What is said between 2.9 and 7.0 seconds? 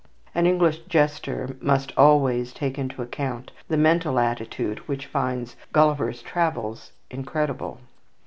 account the mental attitude which finds "Gulliver's Travels"